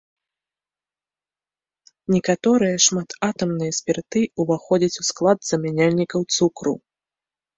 Некаторыя 2.13 2.79
шмататамныя 2.87 3.75
спірты 3.79 4.19
ўваходзяць 4.43 4.99
у 5.05 5.07
склад 5.09 5.39
замяняльнікаў 5.51 6.21
цукру. 6.39 6.73